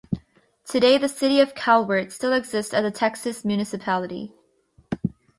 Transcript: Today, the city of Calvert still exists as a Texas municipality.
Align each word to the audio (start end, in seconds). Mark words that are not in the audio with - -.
Today, 0.65 0.97
the 0.97 1.07
city 1.07 1.39
of 1.41 1.53
Calvert 1.53 2.11
still 2.11 2.33
exists 2.33 2.73
as 2.73 2.83
a 2.83 2.89
Texas 2.89 3.45
municipality. 3.45 4.33